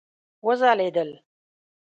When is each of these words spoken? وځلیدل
وځلیدل 0.45 1.09